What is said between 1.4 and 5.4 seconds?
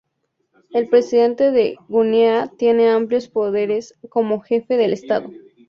de Guinea tiene amplios poderes como Jefe del Estado.